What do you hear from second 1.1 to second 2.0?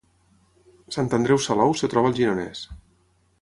Andreu Salou es